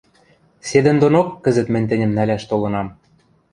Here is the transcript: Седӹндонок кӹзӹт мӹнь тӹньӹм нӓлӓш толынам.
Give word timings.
Седӹндонок 0.67 1.27
кӹзӹт 1.43 1.67
мӹнь 1.73 1.87
тӹньӹм 1.89 2.11
нӓлӓш 2.17 2.43
толынам. 2.49 2.87